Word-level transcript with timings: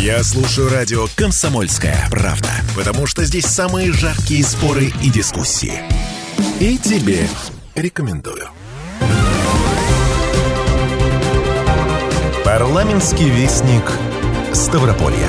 Я 0.00 0.24
слушаю 0.24 0.70
радио 0.70 1.08
«Комсомольская 1.14 2.08
правда», 2.10 2.48
потому 2.74 3.04
что 3.04 3.22
здесь 3.22 3.44
самые 3.44 3.92
жаркие 3.92 4.42
споры 4.42 4.90
и 5.02 5.10
дискуссии. 5.10 5.74
И 6.58 6.78
тебе 6.78 7.28
рекомендую. 7.74 8.48
Парламентский 12.42 13.28
вестник 13.28 13.84
Ставрополья. 14.54 15.28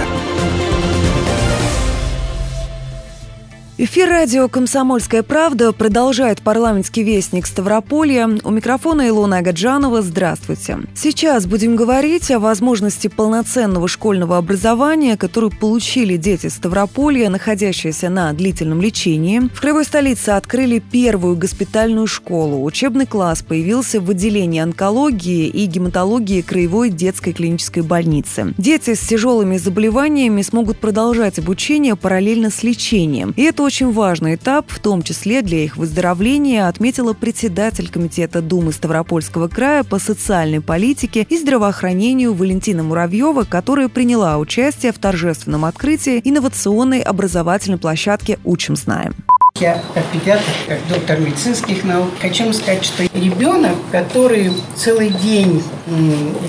Эфир 3.83 4.09
радио 4.09 4.47
«Комсомольская 4.47 5.23
правда» 5.23 5.71
продолжает 5.71 6.43
парламентский 6.43 7.01
вестник 7.01 7.47
Ставрополья. 7.47 8.29
У 8.43 8.51
микрофона 8.51 9.09
Илона 9.09 9.39
Агаджанова. 9.39 10.03
Здравствуйте. 10.03 10.77
Сейчас 10.93 11.47
будем 11.47 11.75
говорить 11.75 12.29
о 12.29 12.37
возможности 12.37 13.07
полноценного 13.07 13.87
школьного 13.87 14.37
образования, 14.37 15.17
которую 15.17 15.49
получили 15.49 16.15
дети 16.15 16.45
Ставрополья, 16.45 17.31
находящиеся 17.31 18.09
на 18.09 18.31
длительном 18.33 18.81
лечении. 18.83 19.39
В 19.51 19.59
Кривой 19.59 19.83
столице 19.83 20.29
открыли 20.29 20.77
первую 20.77 21.35
госпитальную 21.35 22.05
школу. 22.05 22.63
Учебный 22.63 23.07
класс 23.07 23.41
появился 23.41 23.99
в 23.99 24.07
отделении 24.11 24.61
онкологии 24.61 25.47
и 25.47 25.65
гематологии 25.65 26.41
Краевой 26.41 26.91
детской 26.91 27.33
клинической 27.33 27.81
больницы. 27.81 28.53
Дети 28.59 28.93
с 28.93 28.99
тяжелыми 28.99 29.57
заболеваниями 29.57 30.43
смогут 30.43 30.77
продолжать 30.77 31.39
обучение 31.39 31.95
параллельно 31.95 32.51
с 32.51 32.61
лечением. 32.61 33.33
И 33.35 33.41
это 33.41 33.70
очень 33.71 33.93
важный 33.93 34.35
этап, 34.35 34.69
в 34.69 34.79
том 34.79 35.01
числе 35.01 35.41
для 35.41 35.63
их 35.63 35.77
выздоровления, 35.77 36.67
отметила 36.67 37.13
председатель 37.13 37.89
Комитета 37.89 38.41
Думы 38.41 38.73
Ставропольского 38.73 39.47
края 39.47 39.85
по 39.85 39.97
социальной 39.97 40.59
политике 40.59 41.25
и 41.29 41.37
здравоохранению 41.37 42.33
Валентина 42.33 42.83
Муравьева, 42.83 43.45
которая 43.45 43.87
приняла 43.87 44.37
участие 44.39 44.91
в 44.91 44.99
торжественном 44.99 45.63
открытии 45.63 46.19
инновационной 46.21 46.99
образовательной 46.99 47.77
площадки 47.77 48.39
«Учим, 48.43 48.75
знаем». 48.75 49.15
Я 49.59 49.79
как 49.93 50.03
педиатр, 50.05 50.43
как 50.67 50.79
доктор 50.87 51.19
медицинских 51.19 51.83
наук, 51.83 52.07
хочу 52.19 52.45
вам 52.45 52.53
сказать, 52.53 52.83
что 52.83 53.03
ребенок, 53.13 53.75
который 53.91 54.51
целый 54.75 55.09
день 55.09 55.61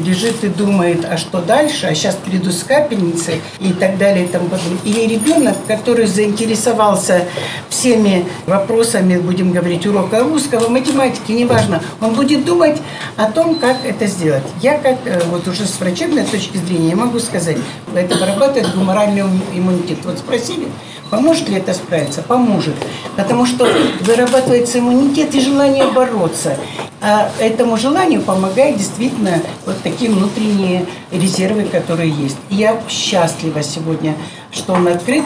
лежит 0.00 0.42
и 0.44 0.48
думает, 0.48 1.04
а 1.04 1.18
что 1.18 1.42
дальше, 1.42 1.86
а 1.86 1.94
сейчас 1.94 2.14
приду 2.14 2.50
с 2.50 2.62
капельницей 2.62 3.42
и 3.60 3.74
так 3.74 3.98
далее 3.98 4.24
и 4.24 4.28
тому 4.28 4.48
подобное. 4.48 4.78
Или 4.84 5.14
ребенок, 5.14 5.56
который 5.66 6.06
заинтересовался 6.06 7.26
всеми 7.68 8.24
вопросами, 8.46 9.18
будем 9.18 9.52
говорить, 9.52 9.86
урока 9.86 10.20
русского, 10.20 10.68
математики, 10.68 11.32
неважно, 11.32 11.82
он 12.00 12.14
будет 12.14 12.46
думать 12.46 12.80
о 13.18 13.30
том, 13.30 13.56
как 13.56 13.84
это 13.84 14.06
сделать. 14.06 14.44
Я 14.62 14.78
как 14.78 14.98
э, 15.04 15.20
вот 15.26 15.46
уже 15.48 15.66
с 15.66 15.78
врачебной 15.78 16.24
точки 16.24 16.56
зрения 16.56 16.94
могу 16.94 17.18
сказать, 17.18 17.58
это 17.94 18.16
вырабатывает 18.16 18.74
гуморальный 18.74 19.22
иммунитет. 19.54 19.98
Вот 20.04 20.18
спросили, 20.18 20.68
Поможет 21.12 21.50
ли 21.50 21.56
это 21.56 21.74
справиться? 21.74 22.22
Поможет. 22.22 22.74
Потому 23.18 23.44
что 23.44 23.68
вырабатывается 24.00 24.78
иммунитет 24.78 25.34
и 25.34 25.40
желание 25.42 25.86
бороться. 25.88 26.56
А 27.02 27.30
этому 27.38 27.76
желанию 27.76 28.22
помогает 28.22 28.78
действительно 28.78 29.42
вот 29.66 29.76
такие 29.82 30.10
внутренние 30.10 30.86
резервы, 31.10 31.64
которые 31.64 32.08
есть. 32.08 32.38
Я 32.48 32.80
счастлива 32.88 33.62
сегодня, 33.62 34.14
что 34.50 34.72
он 34.72 34.88
открыт. 34.88 35.24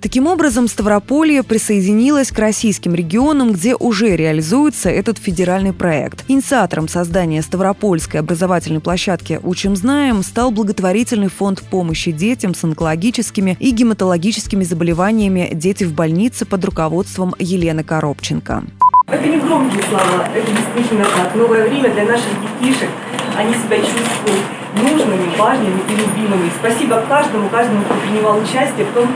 Таким 0.00 0.28
образом, 0.28 0.68
Ставрополье 0.68 1.42
присоединилось 1.42 2.30
к 2.30 2.38
российским 2.38 2.94
регионам, 2.94 3.52
где 3.52 3.74
уже 3.74 4.14
реализуется 4.14 4.90
этот 4.90 5.18
федеральный 5.18 5.72
проект. 5.72 6.24
Инициатором 6.28 6.86
создания 6.86 7.42
Ставропольской 7.42 8.20
образовательной 8.20 8.78
площадки 8.78 9.40
«Учим 9.42 9.74
знаем» 9.74 10.22
стал 10.22 10.52
благотворительный 10.52 11.28
фонд 11.28 11.64
помощи 11.68 12.12
детям 12.12 12.54
с 12.54 12.62
онкологическими 12.62 13.56
и 13.58 13.70
гематологическими 13.72 14.62
заболеваниями 14.62 15.50
«Дети 15.52 15.82
в 15.82 15.92
больнице» 15.94 16.46
под 16.46 16.64
руководством 16.64 17.34
Елены 17.40 17.82
Коробченко. 17.82 18.62
Это 19.08 19.26
не 19.26 19.40
громкие 19.40 19.82
слова, 19.82 20.28
это 20.32 20.46
действительно 20.46 21.06
так. 21.06 21.34
Новое 21.34 21.68
время 21.68 21.92
для 21.92 22.04
наших 22.04 22.30
детишек. 22.60 22.90
Они 23.36 23.52
себя 23.54 23.78
чувствуют 23.78 24.44
нужными, 24.76 25.36
важными 25.36 25.80
и 25.88 25.96
любимыми. 25.96 26.50
Спасибо 26.60 27.02
каждому, 27.08 27.48
каждому, 27.48 27.82
кто 27.82 27.94
принимал 27.94 28.38
участие 28.38 28.86
в 28.86 28.92
том, 28.92 29.08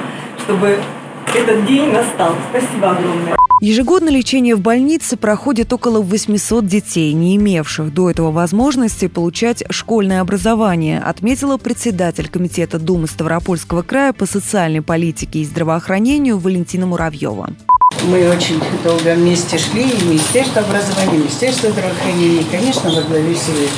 чтобы 0.44 0.78
этот 1.34 1.66
день 1.66 1.91
настал. 1.92 2.34
Спасибо 2.50 2.91
огромное. 2.91 3.36
Ежегодно 3.60 4.08
лечение 4.08 4.56
в 4.56 4.60
больнице 4.60 5.16
проходит 5.16 5.72
около 5.72 6.00
800 6.00 6.66
детей, 6.66 7.12
не 7.12 7.36
имевших 7.36 7.94
до 7.94 8.10
этого 8.10 8.32
возможности 8.32 9.06
получать 9.06 9.62
школьное 9.70 10.20
образование, 10.20 10.98
отметила 10.98 11.58
председатель 11.58 12.28
Комитета 12.28 12.80
Думы 12.80 13.06
Ставропольского 13.06 13.82
края 13.82 14.12
по 14.12 14.26
социальной 14.26 14.82
политике 14.82 15.38
и 15.38 15.44
здравоохранению 15.44 16.38
Валентина 16.38 16.86
Муравьева. 16.86 17.50
Мы 18.05 18.29
очень 18.29 18.61
долго 18.83 19.15
вместе 19.15 19.59
шли, 19.59 19.89
и 19.89 20.05
Министерство 20.05 20.63
образования, 20.63 21.15
и 21.15 21.19
Министерство 21.19 21.71
здравоохранения, 21.71 22.41
и, 22.41 22.45
конечно, 22.45 22.91
во 22.91 23.01
главе 23.03 23.35
силы 23.35 23.69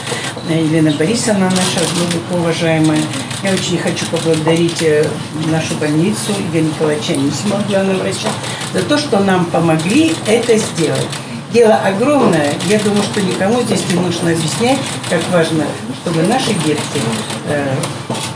Елена 0.48 0.92
Борисовна, 0.92 1.50
наша 1.50 1.86
глубоко 1.94 2.40
уважаемая. 2.40 3.00
Я 3.42 3.52
очень 3.52 3.76
хочу 3.76 4.06
поблагодарить 4.06 4.82
э, 4.82 5.06
нашу 5.50 5.74
больницу, 5.74 6.32
Игоря 6.38 6.62
Николаевича 6.62 7.12
Анисимова, 7.12 7.62
главного 7.68 7.98
врача, 7.98 8.30
за 8.72 8.82
то, 8.82 8.96
что 8.96 9.20
нам 9.20 9.44
помогли 9.46 10.14
это 10.26 10.56
сделать. 10.56 11.06
Дело 11.54 11.76
огромное. 11.76 12.52
Я 12.66 12.80
думаю, 12.80 13.04
что 13.04 13.22
никому 13.22 13.62
здесь 13.62 13.84
не 13.88 14.00
нужно 14.00 14.32
объяснять, 14.32 14.76
как 15.08 15.20
важно, 15.30 15.64
чтобы 16.02 16.24
наши 16.24 16.52
детки, 16.52 17.00
э, 17.46 17.76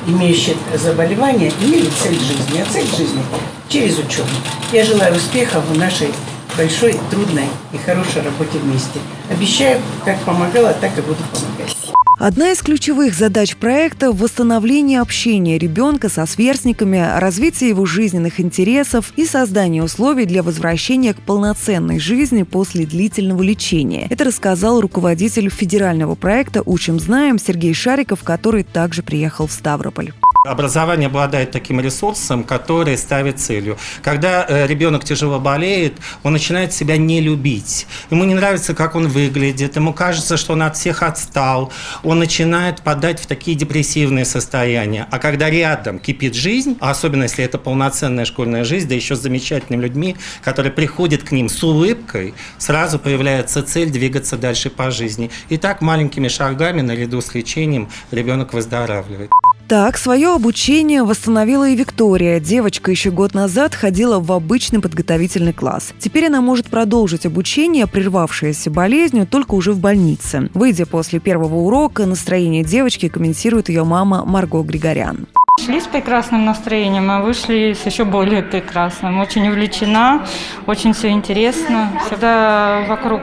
имеющие 0.06 0.54
заболевания, 0.76 1.52
имели 1.60 1.90
цель 2.00 2.16
жизни. 2.16 2.62
А 2.62 2.72
цель 2.72 2.86
жизни 2.96 3.20
через 3.68 3.98
учебу. 3.98 4.28
Я 4.70 4.84
желаю 4.84 5.16
успехов 5.16 5.64
в 5.66 5.76
нашей 5.76 6.14
большой, 6.56 6.96
трудной 7.10 7.48
и 7.72 7.78
хорошей 7.78 8.22
работе 8.22 8.58
вместе. 8.62 9.00
Обещаю, 9.28 9.80
как 10.04 10.20
помогала, 10.20 10.72
так 10.74 10.96
и 10.96 11.00
буду 11.00 11.18
помогать. 11.32 11.77
Одна 12.18 12.50
из 12.50 12.62
ключевых 12.62 13.14
задач 13.14 13.54
проекта– 13.54 14.10
восстановление 14.12 15.00
общения 15.00 15.56
ребенка 15.56 16.08
со 16.08 16.26
сверстниками, 16.26 17.16
развитие 17.16 17.70
его 17.70 17.86
жизненных 17.86 18.40
интересов 18.40 19.12
и 19.14 19.24
создание 19.24 19.84
условий 19.84 20.26
для 20.26 20.42
возвращения 20.42 21.14
к 21.14 21.20
полноценной 21.20 22.00
жизни 22.00 22.42
после 22.42 22.86
длительного 22.86 23.40
лечения. 23.40 24.08
Это 24.10 24.24
рассказал 24.24 24.80
руководитель 24.80 25.48
федерального 25.48 26.16
проекта 26.16 26.64
«Учим, 26.66 26.98
знаем» 26.98 27.38
Сергей 27.38 27.72
Шариков, 27.72 28.24
который 28.24 28.64
также 28.64 29.04
приехал 29.04 29.46
в 29.46 29.52
Ставрополь. 29.52 30.12
Образование 30.44 31.08
обладает 31.08 31.50
таким 31.50 31.80
ресурсом, 31.80 32.44
который 32.44 32.96
ставит 32.96 33.40
целью. 33.40 33.76
Когда 34.02 34.46
э, 34.48 34.68
ребенок 34.68 35.04
тяжело 35.04 35.40
болеет, 35.40 35.94
он 36.22 36.32
начинает 36.32 36.72
себя 36.72 36.96
не 36.96 37.20
любить. 37.20 37.88
Ему 38.10 38.24
не 38.24 38.34
нравится, 38.34 38.72
как 38.72 38.94
он 38.94 39.08
выглядит, 39.08 39.74
ему 39.74 39.92
кажется, 39.92 40.36
что 40.36 40.52
он 40.52 40.62
от 40.62 40.76
всех 40.76 41.02
отстал. 41.02 41.72
Он 42.04 42.20
начинает 42.20 42.82
подать 42.82 43.18
в 43.20 43.26
такие 43.26 43.56
депрессивные 43.56 44.24
состояния. 44.24 45.08
А 45.10 45.18
когда 45.18 45.50
рядом 45.50 45.98
кипит 45.98 46.36
жизнь, 46.36 46.76
особенно 46.78 47.24
если 47.24 47.44
это 47.44 47.58
полноценная 47.58 48.24
школьная 48.24 48.62
жизнь, 48.62 48.88
да 48.88 48.94
еще 48.94 49.16
с 49.16 49.20
замечательными 49.20 49.82
людьми, 49.82 50.16
которые 50.44 50.70
приходят 50.70 51.24
к 51.24 51.32
ним 51.32 51.48
с 51.48 51.64
улыбкой, 51.64 52.34
сразу 52.58 53.00
появляется 53.00 53.64
цель 53.64 53.90
двигаться 53.90 54.36
дальше 54.36 54.70
по 54.70 54.92
жизни. 54.92 55.32
И 55.48 55.56
так 55.56 55.80
маленькими 55.80 56.28
шагами 56.28 56.80
наряду 56.80 57.20
с 57.20 57.34
лечением 57.34 57.88
ребенок 58.12 58.52
выздоравливает. 58.52 59.30
Так, 59.68 59.98
свое 59.98 60.34
обучение 60.34 61.02
восстановила 61.02 61.68
и 61.68 61.76
Виктория. 61.76 62.40
Девочка 62.40 62.90
еще 62.90 63.10
год 63.10 63.34
назад 63.34 63.74
ходила 63.74 64.18
в 64.18 64.32
обычный 64.32 64.80
подготовительный 64.80 65.52
класс. 65.52 65.92
Теперь 65.98 66.28
она 66.28 66.40
может 66.40 66.68
продолжить 66.68 67.26
обучение, 67.26 67.86
прервавшееся 67.86 68.70
болезнью, 68.70 69.26
только 69.26 69.54
уже 69.54 69.72
в 69.72 69.78
больнице. 69.78 70.48
Выйдя 70.54 70.86
после 70.86 71.20
первого 71.20 71.54
урока, 71.56 72.06
настроение 72.06 72.64
девочки 72.64 73.08
комментирует 73.08 73.68
ее 73.68 73.84
мама 73.84 74.24
Марго 74.24 74.62
Григорян. 74.62 75.26
Шли 75.62 75.82
с 75.82 75.86
прекрасным 75.86 76.46
настроением, 76.46 77.10
а 77.10 77.20
вышли 77.20 77.76
с 77.78 77.84
еще 77.84 78.04
более 78.04 78.42
прекрасным. 78.42 79.20
Очень 79.20 79.48
увлечена, 79.48 80.26
очень 80.66 80.94
все 80.94 81.10
интересно. 81.10 81.92
Всегда 82.06 82.86
вокруг 82.88 83.20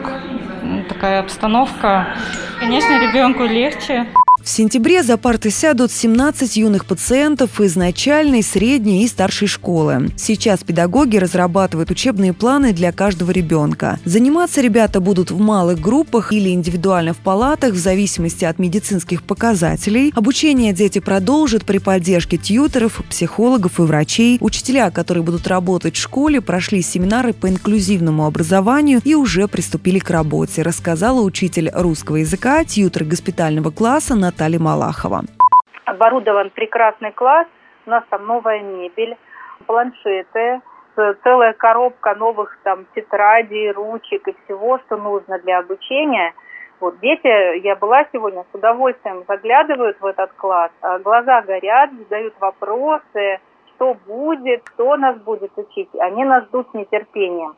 такая 0.90 1.22
обстановка. 1.22 2.10
Конечно, 2.60 3.00
ребенку 3.00 3.46
легче. 3.46 4.06
В 4.46 4.50
сентябре 4.52 5.02
за 5.02 5.18
парты 5.18 5.50
сядут 5.50 5.92
17 5.92 6.58
юных 6.58 6.86
пациентов 6.86 7.60
из 7.60 7.76
начальной, 7.76 8.44
средней 8.44 9.04
и 9.04 9.08
старшей 9.08 9.48
школы. 9.48 10.12
Сейчас 10.18 10.64
педагоги 10.64 11.18
разрабатывают 11.18 11.90
учебные 11.90 12.32
планы 12.32 12.72
для 12.72 12.92
каждого 12.92 13.32
ребенка. 13.32 14.00
Заниматься 14.06 14.62
ребята 14.62 15.02
будут 15.02 15.32
в 15.32 15.40
малых 15.40 15.80
группах 15.82 16.32
или 16.32 16.52
индивидуально 16.52 17.16
в 17.16 17.18
палатах 17.18 17.74
в 17.74 17.78
зависимости 17.78 18.46
от 18.46 18.60
медицинских 18.60 19.24
показателей. 19.24 20.14
Обучение 20.16 20.74
дети 20.74 21.00
продолжат 21.00 21.66
при 21.66 21.80
поддержке 21.80 22.38
тьютеров, 22.38 23.02
психологов 23.10 23.80
и 23.80 23.82
врачей. 23.82 24.38
Учителя, 24.42 24.92
которые 24.92 25.24
будут 25.24 25.48
работать 25.48 25.96
в 25.96 26.00
школе, 26.00 26.40
прошли 26.40 26.84
семинары 26.84 27.34
по 27.34 27.50
инклюзивному 27.50 28.28
образованию 28.28 29.02
и 29.04 29.16
уже 29.16 29.48
приступили 29.48 29.98
к 29.98 30.12
работе, 30.12 30.62
рассказала 30.62 31.22
учитель 31.22 31.72
русского 31.74 32.18
языка, 32.18 32.64
тьютер 32.64 33.06
госпитального 33.06 33.72
класса 33.72 34.14
на 34.14 34.35
Наталья 34.36 34.60
Малахова. 34.60 35.22
Оборудован 35.86 36.50
прекрасный 36.50 37.14
класс 37.14 37.48
У 37.86 37.90
нас 37.90 38.04
там 38.10 38.26
новая 38.26 38.60
мебель, 38.62 39.16
планшеты, 39.66 40.60
целая 41.24 41.54
коробка 41.54 42.16
новых 42.16 42.58
там 42.64 42.86
тетрадей, 42.94 43.72
ручек 43.72 44.28
и 44.28 44.36
всего, 44.44 44.78
что 44.80 44.98
нужно 44.98 45.40
для 45.40 45.60
обучения. 45.60 46.34
Вот 46.82 47.00
дети, 47.00 47.62
я 47.66 47.78
была 47.78 48.04
сегодня, 48.12 48.44
с 48.52 48.54
удовольствием 48.54 49.24
заглядывают 49.26 50.02
в 50.02 50.06
этот 50.06 50.34
класс, 50.34 50.72
а 50.82 51.00
глаза 51.00 51.42
горят, 51.44 51.92
задают 51.94 52.34
вопросы, 52.42 53.40
что 53.76 53.96
будет, 54.06 54.64
кто 54.66 54.98
нас 54.98 55.16
будет 55.20 55.58
учить. 55.58 55.90
Они 56.00 56.26
нас 56.26 56.44
ждут 56.48 56.68
с 56.72 56.74
нетерпением. 56.74 57.56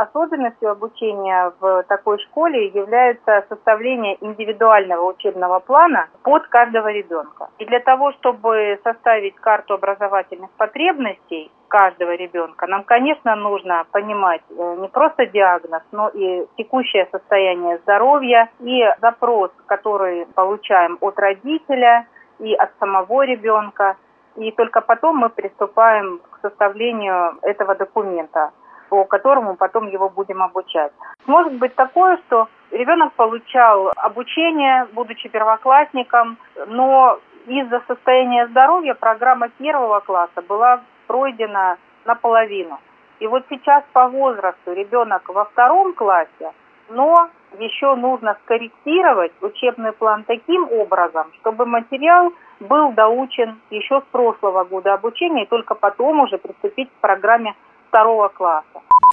Особенностью 0.00 0.70
обучения 0.70 1.52
в 1.60 1.82
такой 1.82 2.18
школе 2.20 2.68
является 2.68 3.44
составление 3.50 4.16
индивидуального 4.24 5.10
учебного 5.10 5.58
плана 5.60 6.08
под 6.22 6.48
каждого 6.48 6.90
ребенка. 6.90 7.50
И 7.58 7.66
для 7.66 7.80
того, 7.80 8.12
чтобы 8.12 8.80
составить 8.82 9.34
карту 9.34 9.74
образовательных 9.74 10.50
потребностей 10.52 11.52
каждого 11.68 12.14
ребенка, 12.14 12.66
нам, 12.66 12.84
конечно, 12.84 13.36
нужно 13.36 13.84
понимать 13.92 14.40
э, 14.48 14.76
не 14.80 14.88
просто 14.88 15.26
диагноз, 15.26 15.82
но 15.92 16.08
и 16.08 16.46
текущее 16.56 17.06
состояние 17.12 17.76
здоровья 17.82 18.48
и 18.60 18.82
запрос, 19.02 19.50
который 19.66 20.24
получаем 20.34 20.96
от 21.02 21.18
родителя 21.18 22.06
и 22.38 22.54
от 22.54 22.70
самого 22.80 23.26
ребенка. 23.26 23.98
И 24.36 24.50
только 24.52 24.80
потом 24.80 25.18
мы 25.18 25.28
приступаем 25.28 26.22
к 26.30 26.38
составлению 26.40 27.36
этого 27.42 27.74
документа 27.74 28.50
по 28.90 29.04
которому 29.04 29.56
потом 29.56 29.88
его 29.88 30.10
будем 30.10 30.42
обучать. 30.42 30.92
Может 31.26 31.54
быть 31.54 31.74
такое, 31.76 32.18
что 32.26 32.48
ребенок 32.72 33.12
получал 33.14 33.92
обучение, 33.96 34.86
будучи 34.92 35.28
первоклассником, 35.28 36.36
но 36.66 37.18
из-за 37.46 37.80
состояния 37.86 38.48
здоровья 38.48 38.94
программа 38.94 39.48
первого 39.48 40.00
класса 40.00 40.42
была 40.42 40.82
пройдена 41.06 41.78
наполовину. 42.04 42.78
И 43.20 43.26
вот 43.28 43.44
сейчас 43.48 43.84
по 43.92 44.08
возрасту 44.08 44.72
ребенок 44.72 45.28
во 45.28 45.44
втором 45.44 45.92
классе, 45.94 46.52
но 46.88 47.30
еще 47.58 47.94
нужно 47.94 48.36
скорректировать 48.44 49.32
учебный 49.40 49.92
план 49.92 50.24
таким 50.24 50.68
образом, 50.72 51.26
чтобы 51.40 51.64
материал 51.64 52.32
был 52.58 52.92
доучен 52.92 53.60
еще 53.70 54.00
с 54.00 54.04
прошлого 54.10 54.64
года 54.64 54.94
обучения, 54.94 55.44
и 55.44 55.48
только 55.48 55.74
потом 55.74 56.20
уже 56.20 56.38
приступить 56.38 56.90
к 56.90 57.00
программе 57.00 57.54
второго 57.90 58.28
класса. 58.28 58.64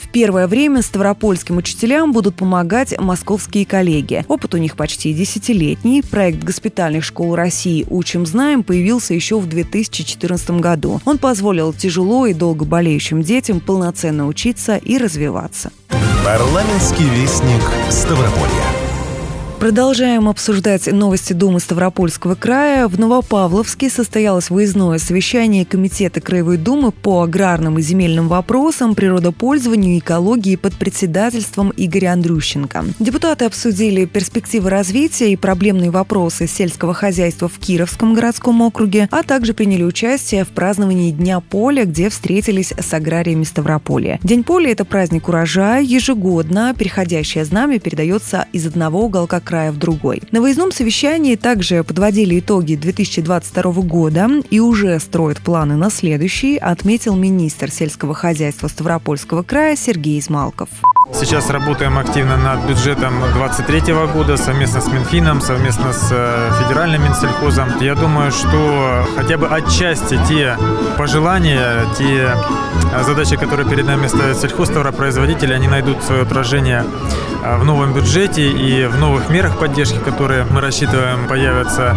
В 0.02 0.12
первое 0.12 0.48
время 0.48 0.84
ставропольским 0.84 1.58
учителям 1.58 2.12
будут 2.12 2.36
помогать 2.36 2.98
московские 3.00 3.66
коллеги. 3.66 4.24
Опыт 4.28 4.54
у 4.54 4.58
них 4.58 4.76
почти 4.76 5.12
десятилетний. 5.14 6.04
Проект 6.04 6.44
госпитальных 6.44 7.04
школ 7.04 7.36
России 7.36 7.86
«Учим, 7.90 8.26
знаем» 8.26 8.64
появился 8.64 9.16
еще 9.16 9.40
в 9.40 9.50
2014 9.50 10.52
году. 10.62 11.02
Он 11.06 11.18
позволил 11.18 11.74
тяжело 11.74 12.28
и 12.28 12.34
долго 12.34 12.64
болеющим 12.64 13.24
детям 13.24 13.60
полноценно 13.60 14.28
учиться 14.28 14.78
и 14.78 14.98
развиваться. 14.98 15.72
Парламентский 16.24 17.06
вестник 17.10 17.64
Ставрополья. 17.90 18.77
Продолжаем 19.60 20.30
обсуждать 20.30 20.86
новости 20.86 21.34
Думы 21.34 21.60
Ставропольского 21.60 22.36
края. 22.36 22.88
В 22.88 23.00
Новопавловске 23.00 23.90
состоялось 23.90 24.52
выездное 24.52 25.00
совещание 25.00 25.66
Комитета 25.66 26.22
Краевой 26.22 26.58
Думы 26.58 26.92
по 26.92 27.24
аграрным 27.24 27.80
и 27.80 27.82
земельным 27.82 28.28
вопросам, 28.28 28.94
природопользованию 28.94 29.96
и 29.96 30.00
экологии 30.00 30.58
под 30.58 30.76
председательством 30.76 31.74
Игоря 31.76 32.14
Андрющенко. 32.14 32.86
Депутаты 33.00 33.46
обсудили 33.46 34.06
перспективы 34.06 34.70
развития 34.70 35.34
и 35.34 35.36
проблемные 35.36 35.90
вопросы 35.90 36.46
сельского 36.46 36.94
хозяйства 36.94 37.48
в 37.48 37.58
Кировском 37.58 38.14
городском 38.14 38.62
округе, 38.62 39.10
а 39.10 39.24
также 39.24 39.56
приняли 39.56 39.84
участие 39.84 40.46
в 40.46 40.50
праздновании 40.50 41.10
Дня 41.12 41.40
поля, 41.40 41.86
где 41.86 42.10
встретились 42.10 42.74
с 42.78 42.94
аграриями 42.94 43.44
Ставрополя. 43.44 44.20
День 44.22 44.44
поля– 44.44 44.72
это 44.74 44.86
праздник 44.86 45.28
урожая. 45.28 45.82
Ежегодно 45.82 46.76
переходящее 46.78 47.44
знамя 47.44 47.80
передается 47.80 48.46
из 48.54 48.68
одного 48.68 49.04
уголка 49.04 49.40
края 49.48 49.72
в 49.72 49.78
другой. 49.78 50.22
На 50.32 50.42
выездном 50.42 50.74
совещании 50.74 51.36
также 51.36 51.86
подводили 51.86 52.40
итоги 52.40 52.76
2022 52.76 53.72
года 53.84 54.30
и 54.50 54.60
уже 54.60 55.00
строят 55.00 55.40
планы 55.40 55.78
на 55.78 55.90
следующий, 55.90 56.58
отметил 56.58 57.16
министр 57.16 57.72
сельского 57.72 58.14
хозяйства 58.14 58.68
Ставропольского 58.68 59.44
края 59.44 59.78
Сергей 59.78 60.20
Измалков. 60.20 60.70
Сейчас 61.14 61.50
работаем 61.50 61.98
активно 61.98 62.38
над 62.38 62.66
бюджетом 62.66 63.14
2023 63.34 63.94
года 64.14 64.36
совместно 64.36 64.82
с 64.82 64.88
Минфином, 64.88 65.40
совместно 65.40 65.94
с 65.94 66.10
э, 66.12 66.52
федеральным 66.62 67.04
Минсельхозом. 67.06 67.70
Я 67.80 67.96
думаю, 67.96 68.32
что 68.32 69.08
хотя 69.16 69.38
бы 69.38 69.48
отчасти 69.48 70.20
те 70.28 70.58
пожелания, 70.98 71.86
те 71.98 72.36
э, 72.94 73.04
задачи, 73.04 73.38
которые 73.38 73.68
перед 73.68 73.86
нами 73.86 74.08
ставят 74.08 74.38
сельхозтоваропроизводители, 74.38 75.54
они 75.54 75.70
найдут 75.70 76.04
свое 76.04 76.24
отражение 76.24 76.84
э, 77.42 77.58
в 77.58 77.64
новом 77.64 77.94
бюджете 77.94 78.52
и 78.52 78.86
в 78.86 79.00
новых 79.00 79.30
мерах 79.30 79.37
поддержки, 79.60 80.00
которые 80.00 80.46
мы 80.46 80.62
рассчитываем 80.62 81.28
появятся 81.28 81.96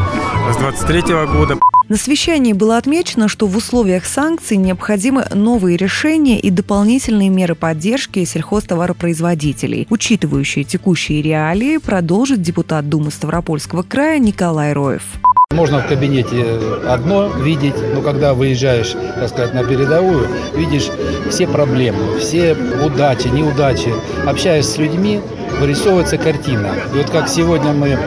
с 0.52 0.56
2023 0.58 1.14
года. 1.26 1.58
На 1.90 1.96
совещании 1.96 2.52
было 2.52 2.76
отмечено, 2.76 3.26
что 3.26 3.48
в 3.48 3.56
условиях 3.56 4.04
санкций 4.04 4.56
необходимы 4.56 5.26
новые 5.34 5.76
решения 5.76 6.38
и 6.38 6.48
дополнительные 6.48 7.31
меры 7.31 7.56
поддержки 7.56 8.22
сельхозтоваропроизводителей. 8.25 9.88
Учитывающие 9.90 10.62
текущие 10.62 11.20
реалии, 11.20 11.78
продолжит 11.78 12.42
депутат 12.42 12.88
Думы 12.88 13.10
Ставропольского 13.10 13.82
края 13.82 14.20
Николай 14.20 14.72
Роев. 14.72 15.02
Можно 15.50 15.81
в 15.81 15.88
кабинете 15.88 16.60
одно 16.87 17.26
видеть, 17.26 17.75
но 17.93 18.02
когда 18.02 18.34
выезжаешь, 18.34 18.93
так 18.93 19.28
сказать, 19.28 19.52
на 19.52 19.64
передовую, 19.64 20.28
видишь 20.54 20.88
все 21.28 21.48
проблемы, 21.48 22.20
все 22.20 22.56
удачи, 22.84 23.26
неудачи. 23.26 23.93
Общаясь 24.28 24.66
с 24.66 24.78
людьми, 24.78 25.20
вырисовывается 25.58 26.19
картина. 26.19 26.72
И 26.94 26.98
вот 26.98 27.10
как 27.10 27.28
сегодня 27.28 27.72
мы, 27.72 27.98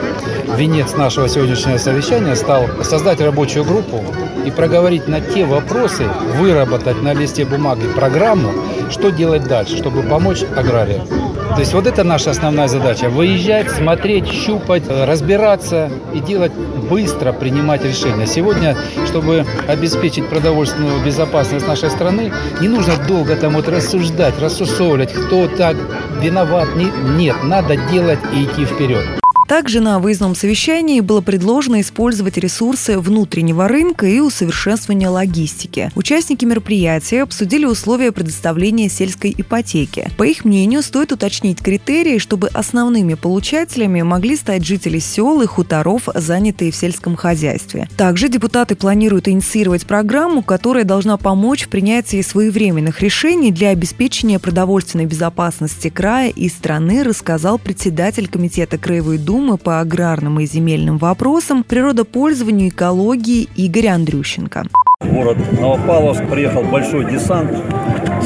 венец 0.56 0.94
нашего 0.94 1.28
сегодняшнего 1.28 1.78
совещания 1.78 2.36
стал 2.36 2.66
создать 2.82 3.20
рабочую 3.20 3.64
группу 3.64 4.04
и 4.44 4.50
проговорить 4.50 5.08
на 5.08 5.20
те 5.20 5.44
вопросы, 5.44 6.04
выработать 6.38 7.02
на 7.02 7.14
листе 7.14 7.44
бумаги 7.44 7.86
программу, 7.94 8.52
что 8.90 9.10
делать 9.10 9.44
дальше, 9.44 9.76
чтобы 9.76 10.02
помочь 10.02 10.42
аграриям. 10.56 11.06
То 11.54 11.60
есть 11.60 11.72
вот 11.72 11.86
это 11.86 12.02
наша 12.02 12.30
основная 12.30 12.66
задача. 12.66 13.08
Выезжать, 13.08 13.70
смотреть, 13.70 14.26
щупать, 14.26 14.82
разбираться 14.88 15.88
и 16.12 16.18
делать 16.18 16.52
быстро, 16.90 17.32
принимать 17.32 17.84
решения. 17.84 18.26
Сегодня, 18.26 18.76
чтобы 19.06 19.46
обеспечить 19.68 20.28
продовольственную 20.28 21.04
безопасность 21.04 21.68
нашей 21.68 21.90
страны, 21.90 22.32
не 22.60 22.68
нужно 22.68 22.94
долго 23.06 23.36
там 23.36 23.54
вот 23.54 23.68
рассуждать, 23.68 24.38
рассусоливать, 24.40 25.12
кто 25.12 25.46
так 25.46 25.76
виноват. 26.20 26.68
Нет, 27.16 27.36
надо 27.44 27.76
делать 27.76 28.18
и 28.34 28.44
идти 28.44 28.64
вперед. 28.64 29.23
Также 29.46 29.80
на 29.80 29.98
выездном 29.98 30.34
совещании 30.34 31.00
было 31.00 31.20
предложено 31.20 31.80
использовать 31.80 32.38
ресурсы 32.38 32.98
внутреннего 32.98 33.68
рынка 33.68 34.06
и 34.06 34.20
усовершенствование 34.20 35.08
логистики. 35.08 35.90
Участники 35.94 36.44
мероприятия 36.44 37.22
обсудили 37.22 37.66
условия 37.66 38.10
предоставления 38.10 38.88
сельской 38.88 39.34
ипотеки. 39.36 40.10
По 40.16 40.24
их 40.24 40.44
мнению, 40.44 40.82
стоит 40.82 41.12
уточнить 41.12 41.62
критерии, 41.62 42.18
чтобы 42.18 42.48
основными 42.48 43.14
получателями 43.14 44.02
могли 44.02 44.36
стать 44.36 44.64
жители 44.64 44.98
сел 44.98 45.42
и 45.42 45.46
хуторов, 45.46 46.08
занятые 46.14 46.72
в 46.72 46.76
сельском 46.76 47.14
хозяйстве. 47.14 47.88
Также 47.96 48.28
депутаты 48.28 48.76
планируют 48.76 49.28
инициировать 49.28 49.86
программу, 49.86 50.42
которая 50.42 50.84
должна 50.84 51.16
помочь 51.18 51.64
в 51.64 51.68
принятии 51.68 52.22
своевременных 52.22 53.02
решений 53.02 53.52
для 53.52 53.68
обеспечения 53.70 54.38
продовольственной 54.38 55.06
безопасности 55.06 55.90
края 55.90 56.30
и 56.30 56.48
страны, 56.48 57.02
рассказал 57.02 57.58
председатель 57.58 58.28
Комитета 58.28 58.78
Краевой 58.78 59.18
Думы 59.18 59.33
Думы 59.34 59.58
по 59.58 59.80
аграрным 59.80 60.38
и 60.38 60.46
земельным 60.46 60.96
вопросам, 60.96 61.64
природопользованию, 61.64 62.68
экологии 62.68 63.48
Игорь 63.56 63.88
Андрющенко. 63.88 64.62
В 65.00 65.12
город 65.12 65.38
Новопавловск 65.60 66.24
приехал 66.28 66.62
большой 66.62 67.10
десант. 67.10 67.50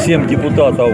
Семь 0.04 0.28
депутатов 0.28 0.92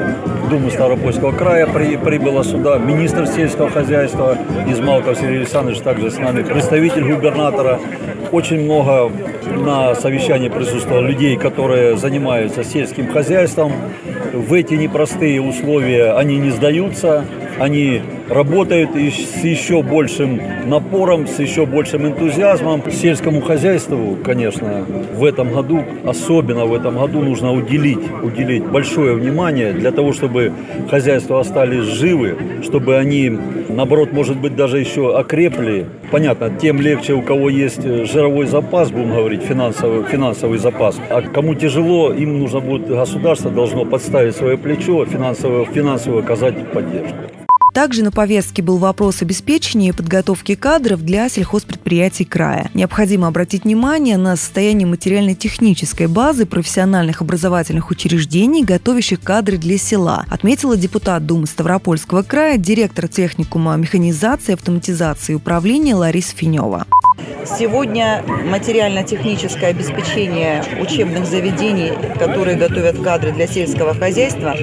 Думы 0.48 0.70
Ставропольского 0.70 1.32
края 1.32 1.66
при, 1.66 1.96
прибыло 1.96 2.44
сюда. 2.44 2.78
Министр 2.78 3.26
сельского 3.26 3.70
хозяйства 3.70 4.38
Измалков 4.68 5.18
Сергей 5.18 5.38
Александрович 5.38 5.80
также 5.80 6.12
с 6.12 6.16
нами. 6.16 6.44
Представитель 6.44 7.12
губернатора. 7.12 7.80
Очень 8.30 8.60
много 8.60 9.10
на 9.56 9.96
совещании 9.96 10.48
присутствовало 10.48 11.04
людей, 11.04 11.36
которые 11.36 11.96
занимаются 11.96 12.62
сельским 12.62 13.10
хозяйством. 13.10 13.72
В 14.32 14.52
эти 14.52 14.74
непростые 14.74 15.42
условия 15.42 16.12
они 16.12 16.38
не 16.38 16.50
сдаются. 16.50 17.24
Они 17.58 18.00
работают 18.28 18.90
с 18.94 19.44
еще 19.44 19.82
большим 19.82 20.40
напором, 20.66 21.26
с 21.26 21.38
еще 21.38 21.66
большим 21.66 22.06
энтузиазмом. 22.06 22.82
Сельскому 22.90 23.40
хозяйству, 23.40 24.16
конечно, 24.24 24.84
в 25.14 25.24
этом 25.24 25.52
году, 25.52 25.84
особенно 26.04 26.64
в 26.64 26.74
этом 26.74 26.98
году, 26.98 27.20
нужно 27.20 27.52
уделить, 27.52 27.98
уделить 28.22 28.64
большое 28.64 29.14
внимание 29.14 29.72
для 29.72 29.90
того, 29.90 30.12
чтобы 30.12 30.52
хозяйства 30.90 31.40
остались 31.40 31.84
живы, 31.84 32.36
чтобы 32.62 32.96
они, 32.96 33.38
наоборот, 33.68 34.12
может 34.12 34.36
быть, 34.36 34.56
даже 34.56 34.78
еще 34.78 35.16
окрепли. 35.16 35.86
Понятно, 36.10 36.50
тем 36.50 36.80
легче, 36.80 37.14
у 37.14 37.22
кого 37.22 37.50
есть 37.50 37.82
жировой 37.82 38.46
запас, 38.46 38.90
будем 38.90 39.10
говорить, 39.10 39.42
финансовый, 39.42 40.04
финансовый 40.04 40.58
запас. 40.58 41.00
А 41.10 41.22
кому 41.22 41.54
тяжело, 41.54 42.12
им 42.12 42.38
нужно 42.38 42.60
будет, 42.60 42.88
государство 42.88 43.50
должно 43.50 43.84
подставить 43.84 44.36
свое 44.36 44.56
плечо, 44.56 45.04
финансово, 45.04 45.64
финансово 45.66 46.20
оказать 46.20 46.54
поддержку. 46.72 47.43
Также 47.74 48.04
на 48.04 48.12
повестке 48.12 48.62
был 48.62 48.78
вопрос 48.78 49.20
обеспечения 49.20 49.88
и 49.88 49.92
подготовки 49.92 50.54
кадров 50.54 51.02
для 51.02 51.28
сельхозпредприятий 51.28 52.24
края. 52.24 52.70
Необходимо 52.72 53.26
обратить 53.26 53.64
внимание 53.64 54.16
на 54.16 54.36
состояние 54.36 54.86
материально-технической 54.86 56.06
базы 56.06 56.46
профессиональных 56.46 57.20
образовательных 57.20 57.90
учреждений, 57.90 58.62
готовящих 58.62 59.20
кадры 59.20 59.58
для 59.58 59.76
села, 59.76 60.24
отметила 60.30 60.76
депутат 60.76 61.26
Думы 61.26 61.48
Ставропольского 61.48 62.22
края, 62.22 62.58
директор 62.58 63.08
техникума 63.08 63.74
механизации, 63.76 64.52
автоматизации 64.52 65.32
и 65.32 65.36
управления 65.36 65.96
Лариса 65.96 66.36
Финева. 66.36 66.86
Сегодня 67.58 68.24
материально-техническое 68.26 69.68
обеспечение 69.68 70.64
учебных 70.80 71.26
заведений, 71.26 71.92
которые 72.18 72.56
готовят 72.56 72.98
кадры 73.02 73.32
для 73.32 73.46
сельского 73.46 73.94
хозяйства, 73.94 74.56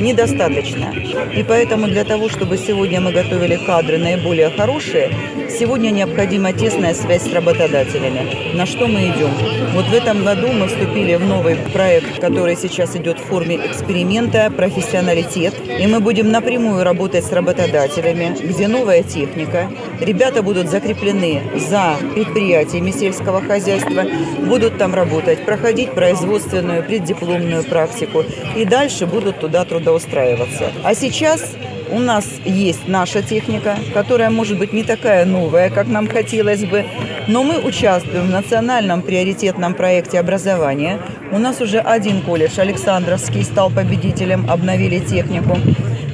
недостаточно. 0.00 0.94
И 1.34 1.42
поэтому 1.42 1.86
для 1.88 2.04
того, 2.04 2.30
чтобы 2.30 2.56
сегодня 2.56 3.00
мы 3.00 3.12
готовили 3.12 3.56
кадры 3.56 3.98
наиболее 3.98 4.50
хорошие, 4.50 5.10
сегодня 5.50 5.90
необходима 5.90 6.52
тесная 6.52 6.94
связь 6.94 7.22
с 7.22 7.32
работодателями. 7.32 8.56
На 8.56 8.64
что 8.64 8.86
мы 8.86 9.00
идем? 9.00 9.30
Вот 9.74 9.86
в 9.86 9.94
этом 9.94 10.24
году 10.24 10.48
мы 10.52 10.68
вступили 10.68 11.16
в 11.16 11.24
новый 11.24 11.56
проект, 11.56 12.18
который 12.18 12.56
сейчас 12.56 12.96
идет 12.96 13.18
в 13.18 13.24
форме 13.24 13.56
эксперимента 13.56 14.50
«Профессионалитет». 14.50 15.54
И 15.78 15.86
мы 15.86 16.00
будем 16.00 16.30
напрямую 16.30 16.82
работать 16.82 17.24
с 17.24 17.32
работодателями, 17.32 18.36
где 18.42 18.68
новая 18.68 19.02
техника. 19.02 19.70
Ребята 20.00 20.42
будут 20.42 20.68
закреплены 20.68 21.42
за 21.56 21.91
предприятиями 22.14 22.90
сельского 22.90 23.40
хозяйства, 23.40 24.04
будут 24.46 24.78
там 24.78 24.94
работать, 24.94 25.44
проходить 25.44 25.92
производственную, 25.92 26.82
преддипломную 26.82 27.64
практику 27.64 28.24
и 28.56 28.64
дальше 28.64 29.06
будут 29.06 29.40
туда 29.40 29.64
трудоустраиваться. 29.64 30.72
А 30.84 30.94
сейчас 30.94 31.54
у 31.92 31.98
нас 31.98 32.24
есть 32.44 32.88
наша 32.88 33.22
техника, 33.22 33.76
которая 33.92 34.30
может 34.30 34.58
быть 34.58 34.72
не 34.72 34.82
такая 34.82 35.26
новая, 35.26 35.68
как 35.68 35.86
нам 35.86 36.08
хотелось 36.08 36.64
бы, 36.64 36.86
но 37.28 37.42
мы 37.42 37.58
участвуем 37.58 38.26
в 38.26 38.30
национальном 38.30 39.02
приоритетном 39.02 39.74
проекте 39.74 40.18
образования. 40.18 40.98
У 41.30 41.38
нас 41.38 41.60
уже 41.60 41.78
один 41.78 42.22
колледж, 42.22 42.58
Александровский, 42.58 43.44
стал 43.44 43.70
победителем, 43.70 44.50
обновили 44.50 45.00
технику. 45.00 45.58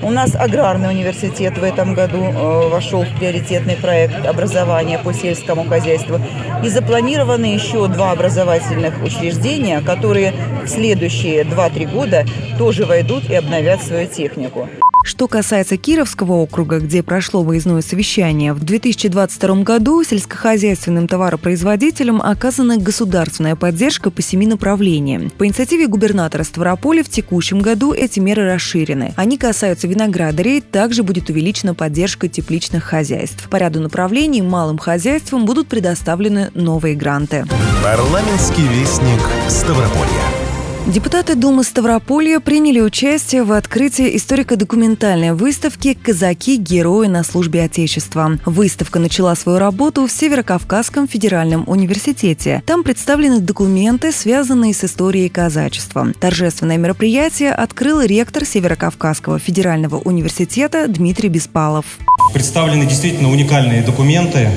У 0.02 0.10
нас 0.10 0.34
аграрный 0.34 0.90
университет 0.90 1.58
в 1.58 1.62
этом 1.62 1.94
году 1.94 2.22
э, 2.22 2.68
вошел 2.68 3.02
в 3.02 3.18
приоритетный 3.18 3.76
проект 3.76 4.26
образования 4.26 4.98
по 4.98 5.12
сельскому 5.12 5.64
хозяйству. 5.64 6.20
И 6.64 6.68
запланированы 6.68 7.46
еще 7.46 7.88
два 7.88 8.12
образовательных 8.12 9.02
учреждения, 9.02 9.80
которые 9.80 10.32
в 10.64 10.68
следующие 10.68 11.42
2-3 11.42 11.92
года 11.92 12.24
тоже 12.58 12.84
войдут 12.84 13.28
и 13.28 13.34
обновят 13.34 13.82
свою 13.82 14.06
технику. 14.06 14.68
Что 15.08 15.26
касается 15.26 15.78
Кировского 15.78 16.34
округа, 16.34 16.80
где 16.80 17.02
прошло 17.02 17.42
выездное 17.42 17.80
совещание, 17.80 18.52
в 18.52 18.62
2022 18.62 19.62
году 19.62 20.04
сельскохозяйственным 20.04 21.08
товаропроизводителям 21.08 22.20
оказана 22.20 22.76
государственная 22.76 23.56
поддержка 23.56 24.10
по 24.10 24.20
семи 24.20 24.46
направлениям. 24.46 25.30
По 25.30 25.46
инициативе 25.46 25.86
губернатора 25.86 26.42
Ставрополя 26.44 27.02
в 27.02 27.08
текущем 27.08 27.60
году 27.60 27.94
эти 27.94 28.20
меры 28.20 28.52
расширены. 28.52 29.14
Они 29.16 29.38
касаются 29.38 29.88
виноградарей, 29.88 30.60
также 30.60 31.02
будет 31.02 31.30
увеличена 31.30 31.72
поддержка 31.72 32.28
тепличных 32.28 32.84
хозяйств. 32.84 33.48
По 33.48 33.56
ряду 33.56 33.80
направлений 33.80 34.42
малым 34.42 34.76
хозяйствам 34.76 35.46
будут 35.46 35.68
предоставлены 35.68 36.50
новые 36.52 36.94
гранты. 36.94 37.46
Парламентский 37.82 38.68
вестник 38.68 39.22
Ставрополья. 39.48 40.47
Депутаты 40.88 41.34
Думы 41.34 41.64
Ставрополья 41.64 42.40
приняли 42.40 42.80
участие 42.80 43.44
в 43.44 43.52
открытии 43.52 44.16
историко-документальной 44.16 45.34
выставки 45.34 45.92
«Казаки. 45.92 46.56
Герои 46.56 47.08
на 47.08 47.24
службе 47.24 47.64
Отечества». 47.64 48.38
Выставка 48.46 48.98
начала 48.98 49.34
свою 49.34 49.58
работу 49.58 50.06
в 50.06 50.10
Северокавказском 50.10 51.06
федеральном 51.06 51.64
университете. 51.66 52.62
Там 52.64 52.84
представлены 52.84 53.40
документы, 53.40 54.12
связанные 54.12 54.72
с 54.72 54.82
историей 54.82 55.28
казачества. 55.28 56.10
Торжественное 56.18 56.78
мероприятие 56.78 57.52
открыл 57.52 58.00
ректор 58.00 58.46
Северокавказского 58.46 59.38
федерального 59.38 59.96
университета 59.96 60.88
Дмитрий 60.88 61.28
Беспалов. 61.28 61.84
Представлены 62.32 62.86
действительно 62.86 63.30
уникальные 63.30 63.82
документы 63.82 64.48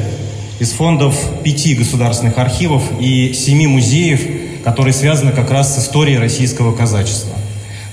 из 0.62 0.72
фондов 0.72 1.14
пяти 1.44 1.76
государственных 1.76 2.38
архивов 2.38 2.84
и 3.02 3.34
семи 3.34 3.68
музеев– 3.68 4.22
которые 4.64 4.94
связаны 4.94 5.32
как 5.32 5.52
раз 5.52 5.76
с 5.76 5.80
историей 5.80 6.18
российского 6.18 6.76
казачества. 6.76 7.34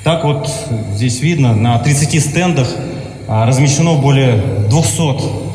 Так 0.04 0.25
вот, 0.25 0.48
здесь 0.94 1.20
видно, 1.20 1.54
на 1.54 1.78
30 1.78 2.22
стендах 2.22 2.68
а, 3.26 3.46
размещено 3.46 3.96
более 3.96 4.37
200 4.70 5.02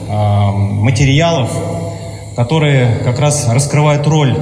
а, 0.10 0.51
материалов, 0.51 1.50
которые 2.36 2.98
как 3.03 3.20
раз 3.20 3.48
раскрывают 3.50 4.05
роль 4.08 4.36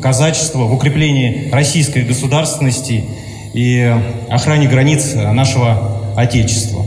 казачества 0.00 0.60
в 0.60 0.74
укреплении 0.74 1.50
российской 1.50 2.04
государственности 2.04 3.04
и 3.52 3.94
охране 4.28 4.68
границ 4.68 5.14
нашего 5.14 5.98
Отечества. 6.16 6.84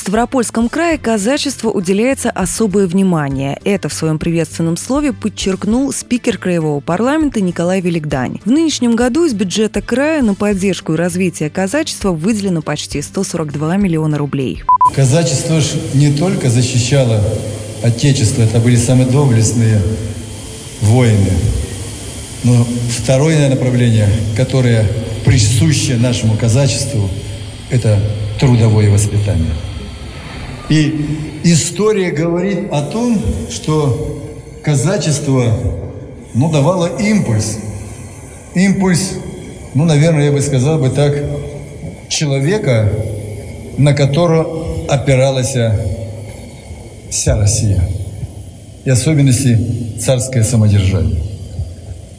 В 0.00 0.02
Ставропольском 0.02 0.70
крае 0.70 0.96
казачеству 0.96 1.70
уделяется 1.70 2.30
особое 2.30 2.86
внимание. 2.86 3.60
Это 3.64 3.90
в 3.90 3.92
своем 3.92 4.18
приветственном 4.18 4.78
слове 4.78 5.12
подчеркнул 5.12 5.92
спикер 5.92 6.38
Краевого 6.38 6.80
парламента 6.80 7.42
Николай 7.42 7.82
Великдань. 7.82 8.40
В 8.42 8.50
нынешнем 8.50 8.96
году 8.96 9.26
из 9.26 9.34
бюджета 9.34 9.82
края 9.82 10.22
на 10.22 10.34
поддержку 10.34 10.94
и 10.94 10.96
развитие 10.96 11.50
казачества 11.50 12.12
выделено 12.12 12.62
почти 12.62 13.02
142 13.02 13.76
миллиона 13.76 14.16
рублей. 14.16 14.62
Казачество 14.94 15.60
не 15.92 16.10
только 16.14 16.48
защищало 16.48 17.22
Отечество, 17.82 18.40
это 18.40 18.58
были 18.58 18.76
самые 18.76 19.06
доблестные 19.06 19.82
воины. 20.80 21.30
Но 22.42 22.66
второе 22.88 23.50
направление, 23.50 24.08
которое 24.34 24.86
присуще 25.26 25.98
нашему 25.98 26.38
казачеству, 26.38 27.10
это 27.68 28.00
трудовое 28.38 28.88
воспитание. 28.88 29.52
И 30.70 31.04
история 31.42 32.12
говорит 32.12 32.70
о 32.70 32.82
том, 32.82 33.20
что 33.50 34.22
казачество 34.62 35.52
ну, 36.32 36.50
давало 36.52 36.96
импульс. 37.00 37.58
Импульс, 38.54 39.14
ну, 39.74 39.84
наверное, 39.84 40.26
я 40.26 40.32
бы 40.32 40.40
сказал 40.40 40.78
бы 40.78 40.90
так, 40.90 41.12
человека, 42.08 42.88
на 43.78 43.94
которого 43.94 44.86
опиралась 44.88 45.56
вся 47.10 47.36
Россия. 47.36 47.82
И 48.84 48.90
особенности 48.90 49.58
царское 49.98 50.44
самодержание. 50.44 51.20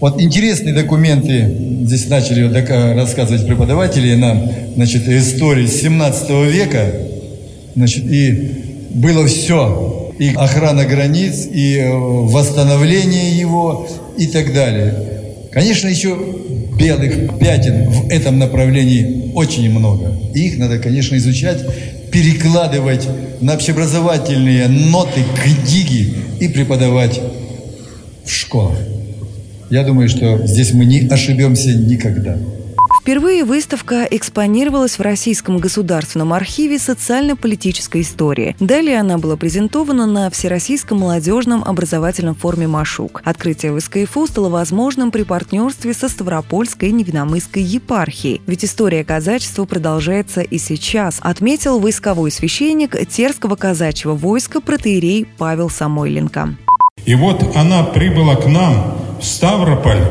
Вот 0.02 0.22
интересные 0.22 0.74
документы 0.74 1.56
здесь 1.84 2.10
начали 2.10 2.52
рассказывать 2.98 3.48
преподаватели 3.48 4.14
нам, 4.16 4.44
значит, 4.76 5.08
истории 5.08 5.68
17 5.68 6.30
века, 6.52 7.11
Значит, 7.76 8.06
и 8.06 8.90
было 8.90 9.26
все. 9.28 10.14
И 10.20 10.30
охрана 10.36 10.86
границ, 10.86 11.48
и 11.52 11.78
э, 11.78 11.92
восстановление 11.92 13.32
его, 13.38 13.88
и 14.18 14.28
так 14.28 14.54
далее. 14.54 14.94
Конечно, 15.52 15.88
еще 15.88 16.18
белых 16.78 17.40
пятен 17.40 17.90
в 17.90 18.10
этом 18.10 18.40
направлении 18.40 19.32
очень 19.34 19.70
много. 19.70 20.18
И 20.34 20.48
их 20.48 20.58
надо, 20.58 20.80
конечно, 20.80 21.16
изучать, 21.16 21.60
перекладывать 22.12 23.08
на 23.40 23.54
общеобразовательные 23.54 24.68
ноты, 24.68 25.24
книги 25.36 26.14
и 26.40 26.48
преподавать 26.48 27.20
в 28.26 28.32
школах. 28.32 28.78
Я 29.70 29.84
думаю, 29.84 30.10
что 30.10 30.46
здесь 30.46 30.74
мы 30.74 30.86
не 30.86 31.08
ошибемся 31.08 31.74
никогда. 31.74 32.38
Впервые 33.02 33.46
выставка 33.46 34.08
экспонировалась 34.12 35.00
в 35.00 35.02
Российском 35.02 35.58
государственном 35.58 36.34
архиве 36.34 36.78
социально-политической 36.78 38.02
истории. 38.02 38.56
Далее 38.60 39.00
она 39.00 39.18
была 39.18 39.38
презентована 39.38 40.06
на 40.06 40.30
Всероссийском 40.30 41.00
молодежном 41.00 41.64
образовательном 41.64 42.36
форуме 42.36 42.68
«Машук». 42.68 43.24
Открытие 43.26 43.72
в 43.72 43.80
СКФУ 43.80 44.28
стало 44.28 44.50
возможным 44.50 45.10
при 45.10 45.24
партнерстве 45.24 45.96
со 45.96 46.10
Ставропольской 46.10 46.90
и 46.90 46.92
Невиномысской 46.92 47.64
епархией. 47.64 48.40
Ведь 48.46 48.64
история 48.64 49.04
казачества 49.04 49.66
продолжается 49.66 50.42
и 50.42 50.60
сейчас, 50.60 51.18
отметил 51.22 51.80
войсковой 51.80 52.30
священник 52.30 52.96
Терского 53.08 53.56
казачьего 53.56 54.14
войска 54.14 54.62
протеерей 54.62 55.26
Павел 55.40 55.72
Самойленко. 55.72 56.56
И 57.08 57.16
вот 57.16 57.56
она 57.56 57.82
прибыла 57.82 58.36
к 58.36 58.46
нам 58.46 58.96
в 59.20 59.26
Ставрополь 59.26 60.04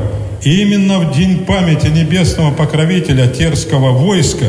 и 0.43 0.63
именно 0.63 1.01
в 1.01 1.15
день 1.15 1.45
памяти 1.45 1.89
небесного 1.89 2.53
покровителя 2.53 3.27
Терского 3.27 3.91
войска, 3.91 4.47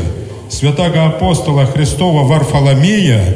святого 0.50 1.08
апостола 1.08 1.66
Христова 1.66 2.24
Варфоломея, 2.24 3.36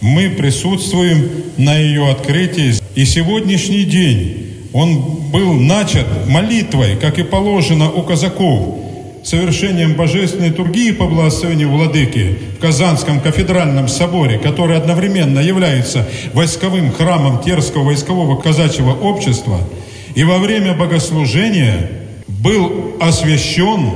мы 0.00 0.30
присутствуем 0.30 1.28
на 1.56 1.76
ее 1.76 2.08
открытии. 2.08 2.74
И 2.94 3.04
сегодняшний 3.04 3.84
день 3.84 4.68
он 4.72 5.00
был 5.32 5.54
начат 5.54 6.06
молитвой, 6.26 6.96
как 6.96 7.18
и 7.18 7.24
положено 7.24 7.90
у 7.90 8.02
казаков, 8.02 8.76
совершением 9.24 9.94
божественной 9.94 10.50
тургии 10.50 10.92
по 10.92 11.06
благословению 11.06 11.70
Владыки 11.70 12.38
в 12.56 12.60
Казанском 12.60 13.20
кафедральном 13.20 13.88
соборе, 13.88 14.38
который 14.38 14.76
одновременно 14.76 15.40
является 15.40 16.08
войсковым 16.34 16.92
храмом 16.92 17.42
Терского 17.42 17.82
войскового 17.82 18.40
казачьего 18.40 18.92
общества– 18.92 19.58
и 20.14 20.24
во 20.24 20.38
время 20.38 20.74
богослужения 20.74 21.88
был 22.26 22.96
освящен 23.00 23.90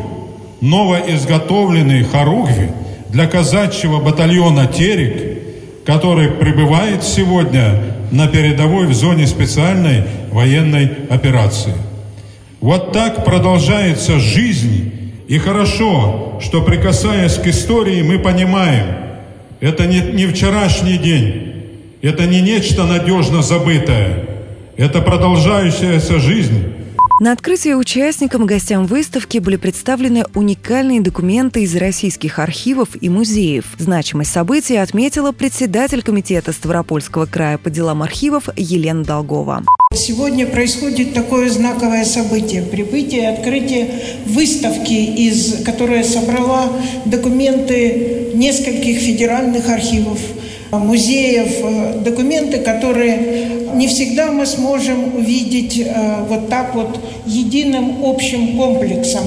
новоизготовленный 0.60 2.04
хоругви 2.04 2.70
для 3.08 3.26
казачьего 3.26 4.00
батальона 4.00 4.66
«Терек», 4.66 5.42
который 5.84 6.28
пребывает 6.28 7.04
сегодня 7.04 7.80
на 8.10 8.26
передовой 8.28 8.86
в 8.86 8.94
зоне 8.94 9.26
специальной 9.26 10.04
военной 10.30 10.90
операции. 11.10 11.74
Вот 12.60 12.92
так 12.92 13.24
продолжается 13.24 14.18
жизнь, 14.18 15.12
и 15.28 15.38
хорошо, 15.38 16.38
что 16.42 16.62
прикасаясь 16.62 17.34
к 17.34 17.46
истории, 17.46 18.02
мы 18.02 18.18
понимаем, 18.18 18.86
это 19.60 19.86
не, 19.86 20.00
не 20.00 20.26
вчерашний 20.26 20.96
день, 20.96 21.52
это 22.02 22.26
не 22.26 22.40
нечто 22.40 22.84
надежно 22.84 23.42
забытое– 23.42 24.28
это 24.76 25.00
продолжающаяся 25.00 26.18
жизнь. 26.18 26.74
На 27.20 27.30
открытии 27.30 27.72
участникам 27.74 28.42
и 28.42 28.46
гостям 28.46 28.86
выставки 28.86 29.38
были 29.38 29.54
представлены 29.54 30.24
уникальные 30.34 31.00
документы 31.00 31.62
из 31.62 31.76
российских 31.76 32.40
архивов 32.40 32.88
и 33.00 33.08
музеев. 33.08 33.66
Значимость 33.78 34.32
события 34.32 34.80
отметила 34.82 35.30
председатель 35.30 36.02
комитета 36.02 36.50
Ставропольского 36.52 37.26
края 37.26 37.56
по 37.56 37.70
делам 37.70 38.02
архивов 38.02 38.48
Елена 38.56 39.04
Долгова. 39.04 39.62
Сегодня 39.94 40.44
происходит 40.44 41.14
такое 41.14 41.48
знаковое 41.50 42.04
событие– 42.04 42.62
прибытие 42.70 43.22
и 43.22 43.26
открытие 43.26 43.90
выставки, 44.26 44.92
из, 44.92 45.62
которая 45.64 46.02
собрала 46.02 46.72
документы 47.04 48.32
нескольких 48.34 48.98
федеральных 48.98 49.68
архивов, 49.68 50.18
музеев, 50.72 51.48
э, 51.62 52.00
документы, 52.00 52.58
которые 52.58 53.63
не 53.74 53.88
всегда 53.88 54.30
мы 54.30 54.46
сможем 54.46 55.16
увидеть 55.16 55.78
э, 55.78 56.24
вот 56.28 56.48
так 56.48 56.74
вот 56.74 56.98
единым 57.26 58.04
общим 58.04 58.56
комплексом. 58.56 59.24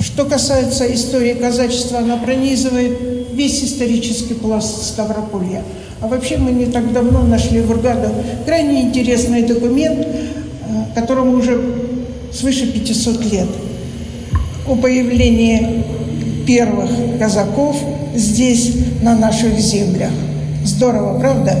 Что 0.00 0.24
касается 0.24 0.92
истории 0.92 1.34
казачества, 1.34 1.98
она 1.98 2.16
пронизывает 2.16 2.98
весь 3.32 3.62
исторический 3.62 4.34
пласт 4.34 4.82
Ставрополья. 4.82 5.62
А 6.00 6.08
вообще 6.08 6.36
мы 6.36 6.50
не 6.50 6.66
так 6.66 6.92
давно 6.92 7.22
нашли 7.22 7.60
в 7.60 7.70
Ургаду 7.70 8.08
крайне 8.44 8.82
интересный 8.82 9.42
документ, 9.42 10.06
э, 10.06 10.94
которому 10.94 11.38
уже 11.38 11.60
свыше 12.32 12.72
500 12.72 13.24
лет, 13.32 13.48
о 14.66 14.74
появлении 14.74 15.84
первых 16.46 16.90
казаков 17.18 17.76
здесь, 18.14 18.72
на 19.02 19.16
наших 19.16 19.58
землях. 19.58 20.10
Здорово, 20.64 21.18
правда? 21.18 21.56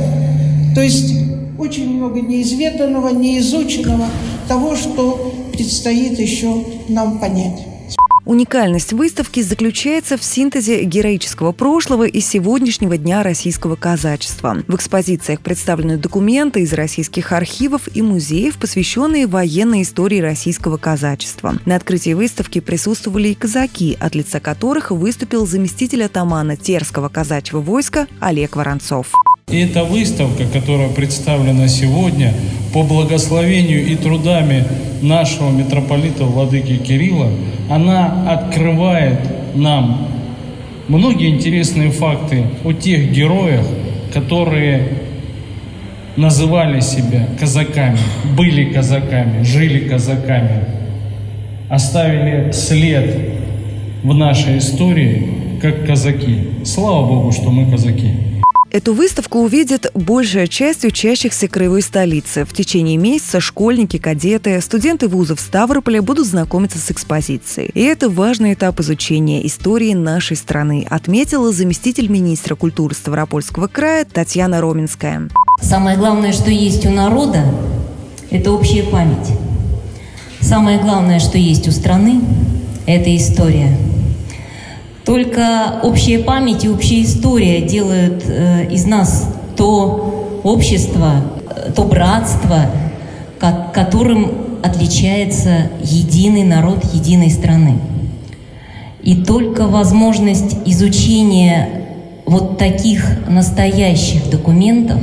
То 0.74 0.80
есть 0.80 1.21
очень 1.62 1.96
много 1.96 2.20
неизведанного, 2.20 3.08
неизученного, 3.08 4.06
того, 4.48 4.74
что 4.76 5.32
предстоит 5.52 6.18
еще 6.18 6.64
нам 6.88 7.18
понять. 7.18 7.66
Уникальность 8.24 8.92
выставки 8.92 9.40
заключается 9.42 10.16
в 10.16 10.22
синтезе 10.22 10.84
героического 10.84 11.50
прошлого 11.50 12.04
и 12.04 12.20
сегодняшнего 12.20 12.96
дня 12.96 13.24
российского 13.24 13.74
казачества. 13.74 14.58
В 14.68 14.76
экспозициях 14.76 15.40
представлены 15.40 15.96
документы 15.96 16.60
из 16.60 16.72
российских 16.72 17.32
архивов 17.32 17.88
и 17.94 18.00
музеев, 18.00 18.58
посвященные 18.58 19.26
военной 19.26 19.82
истории 19.82 20.20
российского 20.20 20.76
казачества. 20.76 21.54
На 21.66 21.74
открытии 21.74 22.12
выставки 22.12 22.60
присутствовали 22.60 23.28
и 23.28 23.34
казаки, 23.34 23.96
от 23.98 24.14
лица 24.14 24.38
которых 24.38 24.92
выступил 24.92 25.44
заместитель 25.44 26.04
атамана 26.04 26.56
Терского 26.56 27.08
казачьего 27.08 27.60
войска 27.60 28.06
Олег 28.20 28.54
Воронцов. 28.54 29.12
И 29.52 29.58
эта 29.58 29.84
выставка, 29.84 30.44
которая 30.46 30.88
представлена 30.88 31.68
сегодня, 31.68 32.32
по 32.72 32.82
благословению 32.82 33.86
и 33.86 33.96
трудами 33.96 34.64
нашего 35.02 35.50
митрополита 35.50 36.24
Владыки 36.24 36.78
Кирилла, 36.78 37.28
она 37.68 38.32
открывает 38.32 39.20
нам 39.54 40.08
многие 40.88 41.28
интересные 41.28 41.90
факты 41.90 42.44
о 42.64 42.72
тех 42.72 43.12
героях, 43.12 43.66
которые 44.14 44.88
называли 46.16 46.80
себя 46.80 47.28
казаками, 47.38 47.98
были 48.34 48.72
казаками, 48.72 49.42
жили 49.42 49.86
казаками, 49.86 50.64
оставили 51.68 52.52
след 52.52 53.34
в 54.02 54.14
нашей 54.14 54.58
истории 54.58 55.58
как 55.60 55.86
казаки. 55.86 56.48
Слава 56.64 57.06
Богу, 57.06 57.32
что 57.32 57.50
мы 57.50 57.70
казаки. 57.70 58.31
Эту 58.72 58.94
выставку 58.94 59.40
увидит 59.40 59.90
большая 59.92 60.46
часть 60.46 60.86
учащихся 60.86 61.46
краевой 61.46 61.82
столицы. 61.82 62.46
В 62.46 62.54
течение 62.54 62.96
месяца 62.96 63.38
школьники, 63.38 63.98
кадеты, 63.98 64.58
студенты 64.62 65.08
вузов 65.08 65.40
Ставрополя 65.40 66.00
будут 66.00 66.26
знакомиться 66.26 66.78
с 66.78 66.90
экспозицией. 66.90 67.70
И 67.74 67.82
это 67.82 68.08
важный 68.08 68.54
этап 68.54 68.80
изучения 68.80 69.46
истории 69.46 69.92
нашей 69.92 70.38
страны, 70.38 70.86
отметила 70.88 71.52
заместитель 71.52 72.08
министра 72.08 72.54
культуры 72.54 72.94
Ставропольского 72.94 73.66
края 73.66 74.06
Татьяна 74.10 74.62
Роменская. 74.62 75.28
Самое 75.60 75.98
главное, 75.98 76.32
что 76.32 76.50
есть 76.50 76.86
у 76.86 76.90
народа, 76.90 77.44
это 78.30 78.52
общая 78.52 78.84
память. 78.84 79.36
Самое 80.40 80.78
главное, 80.78 81.20
что 81.20 81.36
есть 81.36 81.68
у 81.68 81.72
страны, 81.72 82.22
это 82.86 83.14
история– 83.14 83.76
только 85.04 85.80
общая 85.82 86.20
память 86.20 86.64
и 86.64 86.68
общая 86.68 87.02
история 87.02 87.60
делают 87.62 88.24
э, 88.26 88.68
из 88.70 88.86
нас 88.86 89.28
то 89.56 90.40
общество, 90.44 91.14
э, 91.48 91.72
то 91.74 91.84
братство, 91.84 92.66
как, 93.38 93.72
которым 93.72 94.58
отличается 94.62 95.70
единый 95.82 96.44
народ 96.44 96.84
единой 96.92 97.30
страны. 97.30 97.78
И 99.02 99.16
только 99.16 99.66
возможность 99.66 100.56
изучения 100.64 101.68
вот 102.24 102.56
таких 102.58 103.28
настоящих 103.28 104.30
документов, 104.30 105.00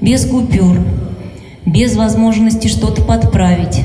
без 0.00 0.24
купюр, 0.24 0.78
без 1.66 1.96
возможности 1.96 2.68
что-то 2.68 3.02
подправить, 3.02 3.80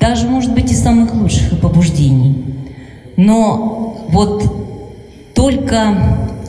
даже, 0.00 0.26
может 0.26 0.52
быть, 0.52 0.72
из 0.72 0.82
самых 0.82 1.14
лучших 1.14 1.60
побуждений. 1.60 2.44
Но 3.16 4.06
вот 4.08 4.59
только 5.40 5.96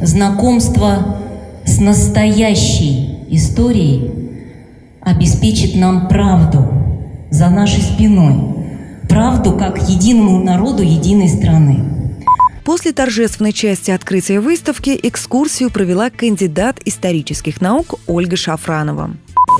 знакомство 0.01 1.17
с 1.65 1.80
настоящей 1.80 3.19
историей 3.30 4.12
обеспечит 4.99 5.75
нам 5.75 6.10
правду 6.10 6.67
за 7.30 7.49
нашей 7.49 7.82
спиной. 7.82 8.36
Правду 9.08 9.54
как 9.54 9.82
единому 9.88 10.43
народу 10.43 10.84
единой 10.84 11.30
страны. 11.30 11.86
После 12.65 12.91
торжественной 12.91 13.54
части 13.54 13.91
открытия 13.91 14.41
выставки 14.41 14.99
экскурсию 15.01 15.71
провела 15.71 16.10
кандидат 16.10 16.82
исторических 16.84 17.62
наук 17.62 17.97
Ольга 18.08 18.36
Шафранова. 18.36 19.12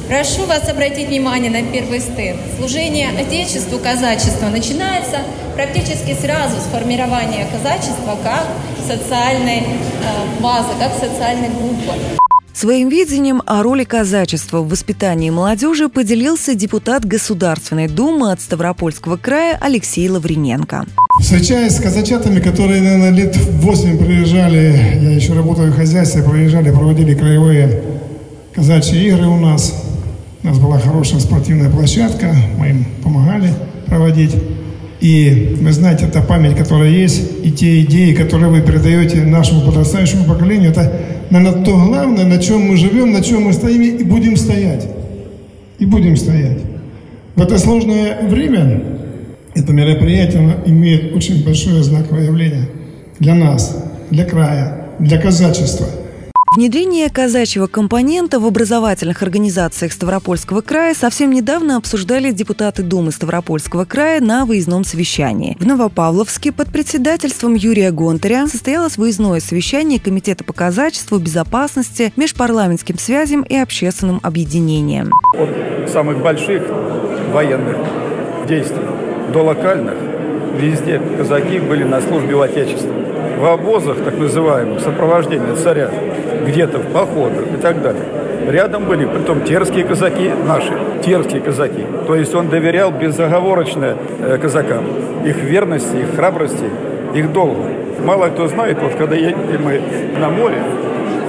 Прошу 0.08 0.45
вас 0.45 0.67
обратить 0.67 1.08
внимание 1.08 1.49
на 1.49 1.63
первый 1.63 1.99
стенд. 1.99 2.38
Служение 2.58 3.10
Отечеству 3.17 3.80
казачества 3.80 4.47
начинается 4.47 5.19
практически 5.56 6.13
сразу 6.13 6.58
с 6.58 6.63
формирования 6.65 7.47
казачества 7.51 8.17
как 8.23 8.45
социальной 8.86 9.60
э, 9.60 10.41
базы, 10.41 10.69
как 10.80 10.91
социальной 10.93 11.49
группы. 11.49 11.93
Своим 12.54 12.89
видением 12.89 13.41
о 13.45 13.63
роли 13.63 13.86
казачества 13.86 14.60
в 14.60 14.69
воспитании 14.69 15.30
молодежи 15.30 15.88
поделился 15.88 16.54
депутат 16.54 17.06
Государственной 17.06 17.88
Думы 17.88 18.32
от 18.32 18.41
Ставропольского 18.41 19.17
края 19.17 19.58
Алексей 19.60 20.10
Лавриненко. 20.10 20.86
Встречаясь 21.21 21.77
с 21.77 21.80
казачатами, 21.80 22.39
которые, 22.39 22.82
наверное, 22.82 23.12
лет 23.12 23.38
8 23.38 23.97
приезжали, 23.97 24.99
я 25.01 25.12
еще 25.12 25.34
работаю 25.34 25.71
в 25.71 25.75
хозяйстве, 25.75 26.23
приезжали, 26.23 26.71
проводили 26.71 27.15
краевые 27.15 27.82
казачьи 28.54 29.08
игры 29.08 29.28
у 29.28 29.38
нас. 29.38 29.74
У 30.44 30.48
нас 30.48 30.60
была 30.60 30.80
хорошая 30.80 31.20
спортивная 31.20 31.70
площадка, 31.70 32.36
мы 32.58 32.70
им 32.70 32.86
помогали 33.04 33.50
проводить. 33.86 34.36
И 35.00 35.58
вы 35.60 35.72
знаете, 35.72 36.06
эта 36.06 36.22
память, 36.22 36.56
которая 36.56 36.90
есть, 36.90 37.22
и 37.44 37.52
те 37.52 37.82
идеи, 37.82 38.14
которые 38.14 38.50
вы 38.50 38.62
передаете 38.62 39.22
нашему 39.24 39.62
подрастающему 39.62 40.26
поколению, 40.26 40.72
это, 40.72 40.92
наверное, 41.30 41.64
то 41.64 41.76
главное, 41.76 42.26
на 42.26 42.38
чем 42.40 42.62
мы 42.62 42.78
живем, 42.78 43.12
на 43.12 43.22
чем 43.22 43.44
мы 43.44 43.54
стоим 43.54 43.82
и 43.82 44.04
будем 44.04 44.36
стоять. 44.38 44.88
И 45.80 45.86
будем 45.86 46.16
стоять. 46.18 46.60
В 47.36 47.42
это 47.42 47.58
сложное 47.58 48.28
время 48.28 48.84
это 49.56 49.74
мероприятие 49.74 50.58
имеет 50.66 51.16
очень 51.16 51.44
большое 51.44 51.84
знаковое 51.84 52.26
явление 52.26 52.70
для 53.20 53.34
нас, 53.34 53.84
для 54.12 54.26
края, 54.26 54.88
для 55.00 55.20
казачества– 55.20 55.88
Внедрение 56.54 57.10
казачьего 57.10 57.68
компонента 57.68 58.38
в 58.38 58.46
образовательных 58.46 59.24
организациях 59.24 59.94
Ставропольского 59.94 60.60
края 60.60 60.94
совсем 60.94 61.32
недавно 61.32 61.78
обсуждали 61.78 62.32
депутаты 62.32 62.84
Думы 62.84 63.14
Ставропольского 63.14 63.86
края 63.86 64.20
на 64.20 64.46
выездном 64.46 64.84
совещании. 64.84 65.56
В 65.62 65.66
Новопавловске 65.66 66.52
под 66.52 66.68
председательством 66.68 67.54
Юрия 67.54 67.92
Гонтаря 67.92 68.48
состоялось 68.48 68.98
выездное 68.98 69.40
совещание 69.40 69.98
Комитета 69.98 70.44
по 70.44 70.52
казачеству, 70.52 71.20
безопасности, 71.20 72.12
межпарламентским 72.18 72.98
связям 72.98 73.44
и 73.44 73.56
общественным 73.56 74.20
объединениям. 74.22 75.10
От 75.38 75.90
самых 75.90 76.22
больших 76.22 76.64
военных 77.32 77.78
действий 78.50 78.84
до 79.32 79.44
локальных 79.44 80.11
везде 80.58 81.00
казаки 81.18 81.60
были 81.60 81.84
на 81.84 82.02
службе 82.02 82.36
в 82.36 82.42
Отечестве. 82.42 82.92
В 83.38 83.46
обозах, 83.46 83.98
так 84.04 84.18
называемых, 84.18 84.82
сопровождения 84.82 85.56
царя, 85.56 85.90
где-то 86.46 86.80
в 86.80 86.92
походах 86.92 87.46
и 87.54 87.62
так 87.62 87.82
далее. 87.82 88.04
Рядом 88.48 88.86
были, 88.86 89.06
притом 89.06 89.42
терские 89.42 89.84
казаки 89.84 90.32
наши, 90.48 90.74
терские 91.04 91.42
казаки. 91.42 91.86
То 92.08 92.16
есть 92.16 92.34
он 92.34 92.50
доверял 92.50 92.92
безоговорочно 92.92 93.96
э, 94.20 94.38
казакам, 94.40 94.84
их 95.26 95.38
верности, 95.38 95.98
их 95.98 96.16
храбрости, 96.16 96.66
их 97.14 97.32
долгу. 97.32 97.66
Мало 98.04 98.30
кто 98.30 98.48
знает, 98.48 98.78
вот 98.82 98.96
когда 98.96 99.16
едем 99.16 99.64
мы 99.64 99.82
на 100.20 100.30
море, 100.30 100.58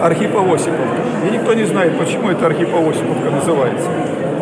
Архипа 0.02 0.40
Осиповка. 0.40 0.82
И 1.28 1.34
никто 1.34 1.54
не 1.54 1.64
знает, 1.64 1.98
почему 1.98 2.30
это 2.30 2.46
Архипа 2.46 2.78
Осиповка 2.78 3.30
называется. 3.30 3.88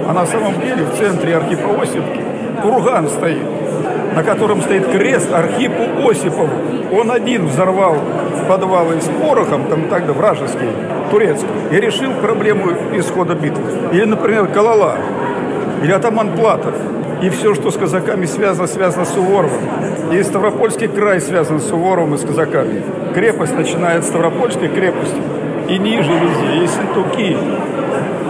А 0.09 0.13
на 0.13 0.25
самом 0.27 0.61
деле 0.61 0.85
в 0.85 0.97
центре 0.97 1.37
Архипа 1.37 1.83
Осиповки 1.83 2.21
курган 2.63 3.09
стоит, 3.09 3.47
на 4.15 4.23
котором 4.23 4.63
стоит 4.63 4.87
крест 4.89 5.33
Архипу 5.33 6.09
Осипову. 6.09 6.49
Он 6.93 7.11
один 7.11 7.47
взорвал 7.47 7.97
подвалы 8.49 9.01
с 9.01 9.09
порохом, 9.23 9.67
там 9.67 9.89
тогда 9.89 10.13
вражеский, 10.13 10.69
турецкий, 11.11 11.49
и 11.71 11.77
решил 11.77 12.13
проблему 12.15 12.73
исхода 12.95 13.35
битвы. 13.35 13.63
Или, 13.93 14.05
например, 14.05 14.49
Калала, 14.49 14.97
или 15.83 15.93
атаман 15.93 16.33
Платов. 16.33 16.75
И 17.23 17.29
все, 17.29 17.55
что 17.55 17.71
с 17.71 17.77
казаками 17.77 18.25
связано, 18.25 18.67
связано 18.67 19.05
с 19.05 19.13
Суворовым. 19.13 19.61
И 20.11 20.23
Ставропольский 20.23 20.89
край 20.89 21.21
связан 21.21 21.61
с 21.61 21.69
Суворовым 21.69 22.15
и 22.15 22.19
с 22.19 22.23
казаками. 22.23 22.83
Крепость 23.15 23.55
начинает 23.55 24.05
с 24.05 24.09
Ставропольской 24.09 24.69
крепости. 24.69 25.21
И 25.69 25.79
ниже 25.79 26.11
везде. 26.13 26.65
И 26.65 26.67
Сентуки. 26.67 27.37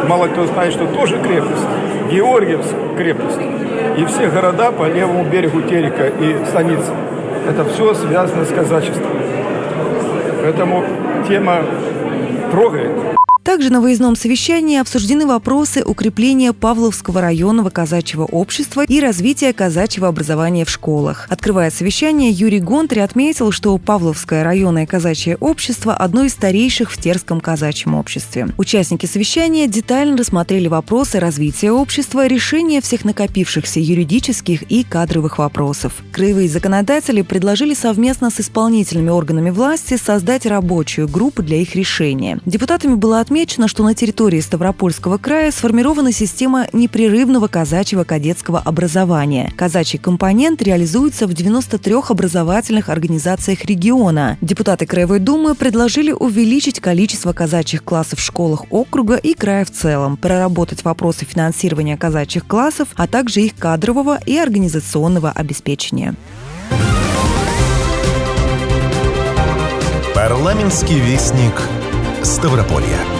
Мало 0.08 0.26
кто 0.26 0.44
знает, 0.46 0.72
что 0.72 0.86
тоже 0.88 1.18
крепость. 1.22 1.64
Георгиевск 2.10 2.74
крепость. 2.96 3.38
И 4.00 4.04
все 4.06 4.30
города 4.30 4.72
по 4.72 4.88
левому 4.88 5.24
берегу 5.24 5.60
Терека 5.60 6.06
и 6.06 6.42
станицы. 6.46 6.90
Это 7.46 7.66
все 7.66 7.92
связано 7.92 8.46
с 8.46 8.48
казачеством. 8.48 9.12
Поэтому 10.42 10.82
тема 11.28 11.58
трогает. 12.50 13.19
Также 13.50 13.70
на 13.70 13.80
выездном 13.80 14.14
совещании 14.14 14.78
обсуждены 14.78 15.26
вопросы 15.26 15.82
укрепления 15.84 16.52
Павловского 16.52 17.20
районного 17.20 17.68
казачьего 17.68 18.22
общества 18.22 18.84
и 18.86 19.00
развития 19.00 19.52
казачьего 19.52 20.06
образования 20.06 20.64
в 20.64 20.70
школах. 20.70 21.26
Открывая 21.28 21.72
совещание, 21.72 22.30
Юрий 22.30 22.60
Гонтарь 22.60 23.00
отметил, 23.00 23.50
что 23.50 23.76
Павловское 23.76 24.44
районное 24.44 24.86
казачье 24.86 25.36
общество– 25.40 25.94
одно 25.96 26.26
из 26.26 26.34
старейших 26.34 26.92
в 26.92 27.02
Терском 27.02 27.40
казачьем 27.40 27.96
обществе. 27.96 28.46
Участники 28.56 29.06
совещания 29.06 29.66
детально 29.66 30.16
рассмотрели 30.16 30.68
вопросы 30.68 31.18
развития 31.18 31.72
общества, 31.72 32.28
решения 32.28 32.80
всех 32.80 33.04
накопившихся 33.04 33.80
юридических 33.80 34.62
и 34.70 34.84
кадровых 34.84 35.38
вопросов. 35.38 35.94
Краевые 36.12 36.48
законодатели 36.48 37.22
предложили 37.22 37.74
совместно 37.74 38.30
с 38.30 38.38
исполнительными 38.38 39.10
органами 39.10 39.50
власти 39.50 39.96
создать 39.96 40.46
рабочую 40.46 41.08
группу 41.08 41.42
для 41.42 41.56
их 41.56 41.74
решения. 41.74 42.38
Депутатами 42.46 42.94
было 42.94 43.18
отмечено, 43.18 43.39
Отмечено, 43.40 43.68
что 43.68 43.84
на 43.84 43.94
территории 43.94 44.38
Ставропольского 44.38 45.16
края 45.16 45.50
сформирована 45.50 46.12
система 46.12 46.66
непрерывного 46.74 47.48
казачьего 47.48 48.04
кадетского 48.04 48.58
образования. 48.58 49.50
Казачий 49.56 49.98
компонент 49.98 50.60
реализуется 50.60 51.26
в 51.26 51.32
93 51.32 51.94
образовательных 52.06 52.90
организациях 52.90 53.64
региона. 53.64 54.36
Депутаты 54.42 54.84
Краевой 54.84 55.20
Думы 55.20 55.54
предложили 55.54 56.12
увеличить 56.12 56.80
количество 56.80 57.32
казачьих 57.32 57.82
классов 57.82 58.18
в 58.18 58.22
школах 58.22 58.66
округа 58.68 59.16
и 59.16 59.32
края 59.32 59.64
в 59.64 59.70
целом, 59.70 60.18
проработать 60.18 60.84
вопросы 60.84 61.24
финансирования 61.24 61.96
казачьих 61.96 62.46
классов, 62.46 62.88
а 62.96 63.06
также 63.06 63.40
их 63.40 63.56
кадрового 63.56 64.20
и 64.26 64.36
организационного 64.36 65.30
обеспечения. 65.30 66.14
Парламентский 70.14 71.00
вестник 71.00 71.54
Ставрополья. 72.22 73.19